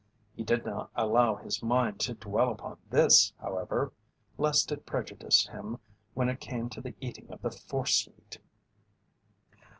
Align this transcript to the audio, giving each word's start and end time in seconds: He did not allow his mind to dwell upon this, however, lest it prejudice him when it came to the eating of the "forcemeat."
He 0.35 0.41
did 0.41 0.65
not 0.65 0.89
allow 0.95 1.35
his 1.35 1.61
mind 1.61 1.99
to 1.99 2.15
dwell 2.15 2.49
upon 2.51 2.79
this, 2.89 3.33
however, 3.39 3.93
lest 4.35 4.71
it 4.71 4.83
prejudice 4.83 5.45
him 5.45 5.77
when 6.15 6.27
it 6.27 6.39
came 6.39 6.71
to 6.71 6.81
the 6.81 6.95
eating 6.99 7.29
of 7.29 7.43
the 7.43 7.51
"forcemeat." 7.51 8.39